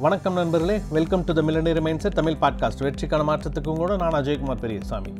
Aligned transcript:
வணக்கம் 0.00 0.34
நண்பர்களே. 0.34 0.80
Welcome 0.90 1.24
to 1.24 1.32
the 1.32 1.42
millionaire 1.42 1.80
mind 1.80 2.00
set 2.00 2.12
Tamil 2.12 2.36
podcast 2.40 2.82
வெற்றிக்கான 2.82 3.22
மாற்றத்துக்கும் 3.28 3.76
கூட 3.76 3.96
நான் 3.96 4.12
அஜயகுமார் 4.12 4.60
பெரியசாமி. 4.60 5.12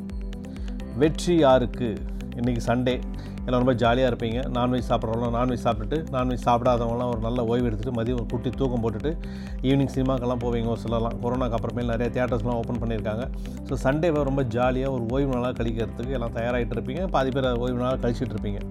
வெற்றி 0.97 1.35
யாருக்கு? 1.37 1.97
இன்றைக்கி 2.35 2.61
சண்டே 2.65 3.01
எல்லாம் 3.45 3.59
ரொம்ப 3.61 3.73
ஜாலியாக 3.73 4.11
இருப்பீங்க. 4.11 4.39
நான்வெஜ் 4.57 4.87
சாப்பிட்றவங்களாம் 4.89 5.35
நான்வெஜ் 5.39 5.65
சாப்பிட்டுட்டு 5.65 5.97
நான்வெஜ் 6.11 6.45
சாப்பிடாதவங்களாம் 6.45 7.09
ஒரு 7.09 7.19
நல்ல 7.19 7.45
ஓய்வு 7.45 7.69
எடுத்துகிட்டு 7.69 7.97
மதியம் 7.97 8.19
ஒரு 8.21 8.25
குட்டி 8.25 8.49
தூக்கம் 8.49 8.83
போட்டுட்டு 8.83 9.11
ஈவினிங் 9.61 9.93
சினிமாக்கெல்லாம் 9.95 10.43
போவீங்க 10.45 10.71
ஒரு 10.75 10.81
சிலலாம் 10.85 11.17
கொரோனாக்கு 11.23 11.59
அப்புறமேல் 11.59 11.91
நிறைய 11.93 12.09
தியேட்டர்ஸ்லாம் 12.15 12.59
ஓப்பன் 12.61 12.81
பண்ணியிருக்காங்க. 12.81 13.25
ஸோ 13.69 13.75
சண்டேவை 13.83 14.23
ரொம்ப 14.23 14.43
ஜாலியாக 14.43 14.93
ஒரு 14.93 15.05
ஓய்வு 15.09 15.33
நாளாக 15.33 15.63
கழிக்கிறதுக்கு 15.63 16.17
எல்லாம் 16.19 16.35
தயாராகிட்டு 16.35 16.77
இருப்பீங்க. 16.77 17.07
பாதி 17.07 17.29
பேர் 17.29 17.51
ஓய்வு 17.57 17.77
நாளாக 17.77 17.99
கழிச்சிட்டு 18.07 18.35
இருப்பீங்க. 18.37 18.61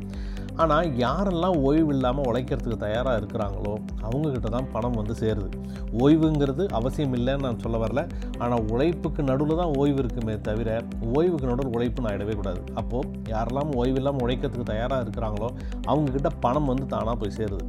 ஆனால் 0.63 0.87
யாரெல்லாம் 1.03 1.57
ஓய்வு 1.67 1.91
இல்லாமல் 1.95 2.27
உழைக்கிறதுக்கு 2.31 2.79
தயாராக 2.85 3.19
இருக்கிறாங்களோ 3.21 3.73
அவங்கக்கிட்ட 4.07 4.49
தான் 4.55 4.69
பணம் 4.75 4.97
வந்து 5.01 5.15
சேருது. 5.21 5.49
ஓய்வுங்கிறது 6.05 6.65
அவசியம் 6.79 7.15
இல்லைன்னு 7.19 7.45
நான் 7.47 7.61
சொல்ல 7.65 7.77
வரல. 7.85 8.03
ஆனால் 8.43 8.65
உழைப்புக்கு 8.73 9.23
நடுவில் 9.31 9.61
தான் 9.61 9.73
ஓய்வு 9.81 9.99
இருக்குமே 10.03 10.35
தவிர 10.49 10.69
ஓய்வுக்கு 11.19 11.51
நடுவில் 11.51 11.75
உழைப்பு 11.77 12.05
நான் 12.05 12.17
இடவே 12.19 12.35
கூடாது. 12.41 12.61
அப்போது 12.83 13.13
யாரெல்லாம் 13.35 13.71
ஓய்வு 13.81 13.99
இல்லாமல் 14.03 14.25
உழைக்கிறதுக்கு 14.27 14.71
தயாராக 14.75 15.05
இருக்கிறாங்களோ 15.07 15.51
அவங்கக்கிட்ட 15.91 16.33
பணம் 16.47 16.71
வந்து 16.73 16.87
தானாக 16.95 17.17
போய் 17.23 17.37
சேருது. 17.39 17.65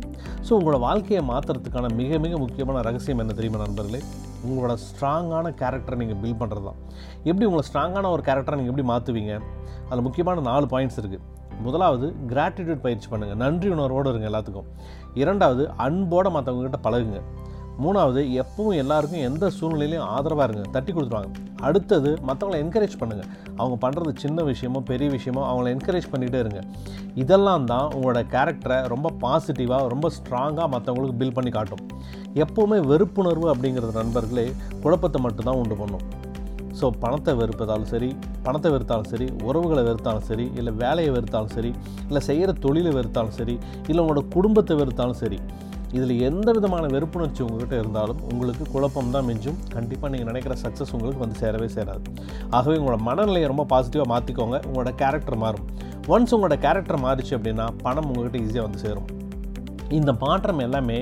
ஸோ 0.47 0.51
உங்களோட 0.59 0.79
வாழ்க்கையை 0.87 1.23
மாற்றுறதுக்கான 1.31 1.93
மிக 2.01 2.19
மிக 2.25 2.33
முக்கியமான 2.45 2.83
ரகசியம் 2.89 3.23
என்ன 3.25 3.35
தெரியுமா 3.39 3.61
நண்பர்களே? 3.65 4.01
உங்களோட 4.47 4.73
ஸ்ட்ராங்கான 4.87 5.47
கேரக்டரை 5.61 5.97
நீங்கள் 6.01 6.21
பில்ட் 6.23 6.41
பண்ணுறது 6.41 6.65
தான் 6.69 6.79
எப்படி 7.29 7.45
உங்களை 7.49 7.65
ஸ்ட்ராங்கான 7.69 8.11
ஒரு 8.15 8.23
கேரக்டரை 8.29 8.57
நீங்கள் 8.59 8.73
எப்படி 8.73 8.87
மாற்றுவீங்க 8.93 9.33
அதில் 9.89 10.07
முக்கியமான 10.07 10.43
நாலு 10.51 10.65
பாயிண்ட்ஸ் 10.73 10.99
இருக்குது 11.01 11.25
முதலாவது 11.65 12.15
கிராட்டிடியூட் 12.31 12.85
பயிற்சி 12.85 13.07
பண்ணுங்கள் 13.11 13.41
நன்றி 13.43 13.69
உணர்வோடு 13.69 14.09
இருங்க 14.09 14.29
எல்லாத்துக்கும். 14.29 14.69
இரண்டாவது 15.21 15.63
அன்போடு 15.85 16.29
மற்றவங்ககிட்ட 16.29 16.79
பழகுங்க. 16.87 17.21
மூணாவது 17.83 18.21
எப்பவும் 18.41 18.77
எல்லாருக்கும் 18.81 19.25
எந்த 19.27 19.51
சூழ்நிலையிலையும் 19.57 20.07
ஆதரவாக 20.15 20.47
இருங்க. 20.49 20.69
தட்டி 20.71 20.91
கொடுத்துருவாங்க. 20.93 21.29
அடுத்தது 21.67 22.09
மற்றவங்களை 22.27 22.57
என்கரேஜ் 22.63 22.97
பண்ணுங்கள் 23.01 23.29
அவங்க 23.55 23.75
பண்ணுறது 23.83 24.11
சின்ன 24.23 24.43
விஷயமோ 24.43 24.79
பெரிய 24.79 25.09
விஷயமோ 25.09 25.43
அவங்கள 25.49 25.69
என்கரேஜ் 25.75 26.09
பண்ணிகிட்டே 26.11 26.39
இருங்க. 26.39 26.61
இதெல்லாம் 27.15 27.65
தான் 27.65 27.87
உங்களோட 27.95 28.21
கேரக்டரை 28.33 28.79
ரொம்ப 28.87 29.11
பாசிட்டிவாக 29.21 29.87
ரொம்ப 29.87 30.09
ஸ்ட்ராங்காக 30.17 30.67
மற்றவங்களுக்கு 30.75 31.19
பில்ட் 31.21 31.37
பண்ணி 31.39 31.51
காட்டும். 31.57 31.85
எப்போவுமே 32.33 32.79
வெறுப்புணர்வு 32.91 33.47
அப்படிங்கிறது 33.53 33.93
நண்பர்களே 34.01 34.47
குழப்பத்தை 34.81 35.21
மட்டும்தான் 35.21 35.55
உண்டு 35.55 35.75
பண்ணும். 35.75 36.05
ஸோ 36.79 36.87
பணத்தை 37.03 37.33
வெறுப்பதாலும் 37.39 37.89
சரி 37.93 38.09
பணத்தை 38.45 38.69
வெறுத்தாலும் 38.73 39.09
சரி 39.13 39.27
உறவுகளை 39.47 39.83
வெறுத்தாலும் 39.87 40.27
சரி 40.29 40.45
இல்லை 40.59 40.73
வேலையை 40.83 41.11
வெறுத்தாலும் 41.15 41.53
சரி 41.55 41.71
இல்லை 42.09 42.21
செய்கிற 42.27 42.51
தொழிலை 42.65 42.93
வெறுத்தாலும் 42.97 43.35
சரி 43.39 43.55
இல்லை 43.89 44.01
உங்களோட 44.03 44.23
குடும்பத்தை 44.35 44.75
வெறுத்தாலும் 44.81 45.19
சரி 45.23 45.39
இதில் 45.97 46.13
எந்த 46.27 46.49
விதமான 46.55 46.87
வெறுப்புணர்ச்சி 46.95 47.41
உங்கள்கிட்ட 47.45 47.75
இருந்தாலும் 47.81 48.19
உங்களுக்கு 48.31 48.63
குழப்பம் 48.73 49.13
தான் 49.15 49.27
மிஞ்சும். 49.29 49.57
கண்டிப்பாக 49.75 50.11
நீங்கள் 50.13 50.29
நினைக்கிற 50.31 50.55
சக்ஸஸ் 50.63 50.93
உங்களுக்கு 50.95 51.23
வந்து 51.23 51.39
சேரவே 51.43 51.69
சேராது. 51.77 52.03
ஆகவே 52.57 52.75
உங்களோட 52.81 52.99
மனநிலையை 53.07 53.47
ரொம்ப 53.51 53.65
பாசிட்டிவாக 53.73 54.09
மாற்றிக்கோங்க 54.13 54.57
உங்களோட 54.67 54.91
கேரக்டர் 55.03 55.41
மாறும். 55.45 55.65
ஒன்ஸ் 56.13 56.35
உங்களோட 56.35 56.57
கேரக்டர் 56.65 57.03
மாறிச்சு 57.05 57.33
அப்படின்னா 57.37 57.67
பணம் 57.85 58.09
உங்கள்கிட்ட 58.11 58.43
ஈஸியாக 58.45 58.67
வந்து 58.67 58.83
சேரும். 58.85 59.09
இந்த 59.97 60.11
மாற்றம் 60.23 60.63
எல்லாமே 60.65 60.97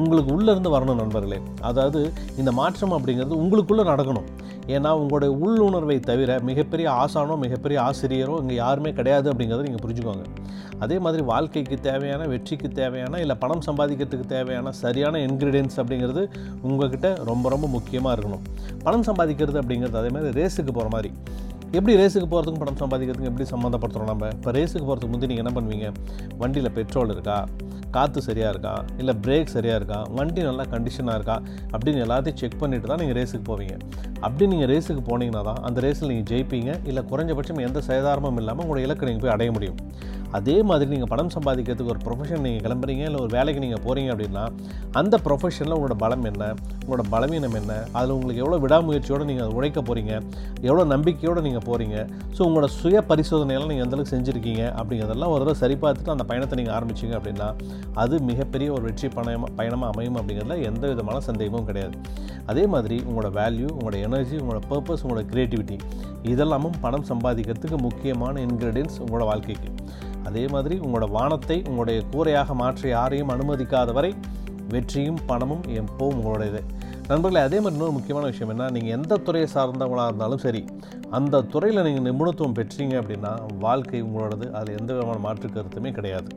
உங்களுக்கு 0.00 0.30
உள்ளேருந்து 0.36 0.70
வரணும் 0.76 1.00
நண்பர்களே. 1.02 1.38
அதாவது 1.70 2.00
இந்த 2.40 2.50
மாற்றம் 2.60 2.94
அப்படிங்கிறது 2.96 3.40
உங்களுக்குள்ளே 3.42 3.84
நடக்கணும். 3.92 4.28
ஏன்னா 4.74 4.90
உங்களுடைய 5.02 5.30
உள்ளுணர்வை 5.44 5.96
தவிர 6.10 6.30
மிகப்பெரிய 6.48 6.86
ஆசானோ 7.02 7.36
மிகப்பெரிய 7.44 7.78
ஆசிரியரோ 7.88 8.34
இங்கே 8.42 8.56
யாருமே 8.64 8.90
கிடையாது 8.98 9.26
அப்படிங்கிறத 9.32 9.66
நீங்கள் 9.68 9.84
புரிஞ்சுக்கோங்க. 9.84 10.24
அதே 10.84 10.96
மாதிரி 11.04 11.22
வாழ்க்கைக்கு 11.30 11.76
தேவையான 11.86 12.26
வெற்றிக்கு 12.32 12.68
தேவையான 12.80 13.18
இல்லை 13.24 13.34
பணம் 13.42 13.64
சம்பாதிக்கிறதுக்கு 13.68 14.26
தேவையான 14.34 14.72
சரியான 14.82 15.18
இன்க்ரீடியன்ஸ் 15.28 15.78
அப்படிங்கிறது 15.80 16.22
உங்கள்கிட்ட 16.68 17.08
ரொம்ப 17.30 17.48
ரொம்ப 17.54 17.66
முக்கியமாக 17.76 18.14
இருக்கணும். 18.16 18.44
பணம் 18.86 19.06
சம்பாதிக்கிறது 19.08 19.60
அப்படிங்கிறது 19.62 19.98
அதே 20.02 20.12
மாதிரி 20.16 20.32
ரேஸுக்கு 20.40 20.74
போகிற 20.78 20.90
மாதிரி. 20.96 21.10
எப்படி 21.78 21.92
ரேஸுக்கு 22.02 22.28
போகிறதுக்கும் 22.30 22.62
பணம் 22.62 22.80
சம்பாதிக்கிறதுக்கு 22.84 23.32
எப்படி 23.32 23.48
சம்மந்தப்படுத்துகிறோம் 23.54 24.12
நம்ம? 24.12 24.30
இப்போ 24.36 24.52
ரேஸுக்கு 24.58 24.86
போகிறதுக்கு 24.88 25.12
முந்தி 25.14 25.30
நீங்கள் 25.32 25.44
என்ன 25.44 25.54
பண்ணுவீங்க? 25.58 25.90
வண்டியில் 26.42 26.74
பெட்ரோல் 26.78 27.12
இருக்கா? 27.16 27.38
காற்று 27.96 28.20
சரியாக 28.28 28.52
இருக்கா 28.54 28.72
இல்லை 28.98 29.14
பிரேக் 29.24 29.52
சரியாக 29.54 29.78
இருக்கா 29.80 29.98
வண்டி 30.18 30.42
நல்லா 30.42 30.64
கண்டிஷனாக 30.74 31.18
இருக்கா? 31.18 31.36
அப்படின்னு 31.74 32.04
எல்லாத்தையும் 32.06 32.38
செக் 32.42 32.58
பண்ணிவிட்டு 32.60 32.90
தான் 32.92 33.00
நீங்கள் 33.02 33.18
ரேஸுக்கு 33.20 33.46
போவீங்க. 33.50 33.74
அப்படி 34.20 34.46
நீங்கள் 34.52 34.70
ரேஸுக்கு 34.72 35.04
போனீங்கன்னா 35.10 35.42
தான் 35.50 35.60
அந்த 35.68 35.80
ரேஸில் 35.86 36.10
நீங்கள் 36.12 36.28
ஜெயிப்பீங்க. 36.32 36.72
இல்லை 36.84 37.02
குறைஞ்சபட்சம் 37.10 37.62
எந்த 37.68 37.82
சேதாரமும் 37.88 38.40
இல்லாமல் 38.42 38.64
உங்களோட 38.66 38.82
இலக்கு 38.86 39.08
நீங்கள் 39.08 39.24
போய் 39.26 39.34
அடைய 39.36 39.52
முடியும். 39.52 39.78
அதே 40.38 40.56
மாதிரி 40.68 40.88
நீங்கள் 40.92 41.10
பணம் 41.12 41.32
சம்பாதிக்கிறதுக்கு 41.34 41.92
ஒரு 41.94 42.00
ப்ரொஃபஷன் 42.06 42.42
நீங்கள் 42.46 42.64
கிளம்புறீங்க 42.66 43.02
இல்லை 43.08 43.20
ஒரு 43.24 43.32
வேலைக்கு 43.36 43.62
நீங்கள் 43.64 43.82
போகிறீங்க 43.86 44.10
அப்படின்னா 44.14 44.44
அந்த 45.00 45.14
ப்ரொஃபஷனில் 45.26 45.74
உங்களோட 45.76 45.96
பலம் 46.04 46.26
என்ன? 46.30 46.44
உங்களோட 46.82 47.04
பலவீனம் 47.14 47.56
என்ன? 47.60 47.72
அதில் 47.98 48.14
உங்களுக்கு 48.16 48.42
எவ்வளோ 48.44 48.58
விடாமுயற்சியோடு 48.64 49.28
நீங்கள் 49.30 49.44
அதை 49.46 49.54
உழைக்க 49.58 49.80
போகிறீங்க 49.88 50.12
எவ்வளோ 50.68 50.84
நம்பிக்கையோடு 50.94 51.44
நீங்கள் 51.48 51.66
போகிறீங்க 51.68 51.96
ஸோ 52.36 52.40
உங்களோட 52.48 52.68
சுய 52.80 53.02
பரிசோதனையெல்லாம் 53.10 53.72
நீங்கள் 53.72 53.86
எந்தளவுக்கு 53.86 54.14
செஞ்சுருக்கீங்க 54.14 54.62
அப்படிங்கிறதெல்லாம் 54.78 55.32
ஒரு 55.34 55.42
தடவை 55.44 55.56
சரி 55.62 55.76
பார்த்துட்டு 55.84 56.14
அந்த 56.16 56.26
பயணத்தை 56.30 56.58
நீங்கள் 56.60 56.76
ஆரம்பிச்சிங்க 56.78 57.16
அப்படின்னா 57.20 57.48
அது 58.02 58.14
மிகப்பெரிய 58.30 58.68
ஒரு 58.76 58.84
வெற்றி 58.88 59.08
பயணமாக 59.16 59.52
பயணமாக 59.60 59.92
அமையும் 59.92 60.18
அப்படிங்கிறதுல 60.20 60.58
எந்த 60.70 60.84
விதமான 60.92 61.20
சந்தேகமும் 61.28 61.68
கிடையாது. 61.70 61.96
அதே 62.50 62.64
மாதிரி 62.74 62.96
உங்களோட 63.08 63.28
வேல்யூ 63.40 63.68
உங்களோட 63.76 63.96
எனர்ஜி 64.06 64.36
உங்களோட 64.42 64.60
பர்பஸ் 64.70 65.02
உங்களோட 65.04 65.24
க்ரியேட்டிவிட்டி 65.32 65.78
இதெல்லாமும் 66.32 66.78
பணம் 66.84 67.08
சம்பாதிக்கிறதுக்கு 67.10 67.78
முக்கியமான 67.88 68.40
இன்க்ரீடியன்ஸ் 68.48 68.96
உங்களோட 69.04 69.24
வாழ்க்கைக்கு. 69.30 69.70
அதே 70.28 70.44
மாதிரி 70.54 70.76
உங்களோட 70.84 71.06
வானத்தை 71.16 71.56
உங்களுடைய 71.68 72.00
கூரையாக 72.12 72.54
மாற்ற 72.62 72.82
யாரையும் 72.96 73.32
அனுமதிக்காத 73.34 73.92
வரை 73.98 74.12
வெற்றியும் 74.74 75.20
பணமும் 75.30 75.64
எப்போவும் 75.80 76.18
உங்களுடையது. 76.20 76.60
நண்பர்களே 77.10 77.40
அதே 77.46 77.58
மாதிரி 77.62 77.76
இன்னொரு 77.76 77.94
முக்கியமான 77.96 78.26
விஷயம் 78.32 78.52
என்ன? 78.54 78.68
நீங்கள் 78.74 78.94
எந்த 78.96 79.18
துறையை 79.26 79.48
சார்ந்தவங்களாக 79.54 80.10
இருந்தாலும் 80.10 80.42
சரி 80.44 80.62
அந்த 81.18 81.42
துறையில் 81.52 81.84
நீங்கள் 81.86 82.06
நிபுணத்துவம் 82.08 82.56
பெற்றீங்க 82.58 82.94
அப்படின்னா 83.02 83.32
வாழ்க்கை 83.66 84.02
உங்களோடது. 84.08 84.46
அதில் 84.58 84.78
எந்த 84.80 84.90
விதமான 84.96 85.18
மாற்று 85.26 85.48
கருத்துமே 85.56 85.92
கிடையாது. 85.98 86.30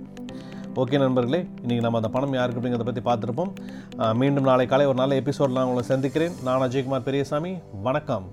ஓகே 0.81 0.99
நண்பர்களே 1.03 1.41
இன்றைக்கி 1.63 1.83
நம்ம 1.85 1.99
அந்த 2.01 2.09
பணம் 2.15 2.37
யாருக்கு 2.37 2.59
அப்படிங்கிறத 2.59 2.87
பற்றி 2.89 3.03
பார்த்துருப்போம். 3.09 3.51
மீண்டும் 4.21 4.49
நாளை 4.51 4.65
காலை 4.71 4.87
ஒரு 4.91 4.99
நல்ல 5.01 5.19
எபிசோட் 5.23 5.57
நான் 5.57 5.67
உங்களை 5.71 5.83
சந்திக்கிறேன். 5.93 6.37
நான் 6.47 6.65
அஜய்குமார் 6.67 7.07
பெரியசாமி. 7.09 7.53
வணக்கம். 7.89 8.25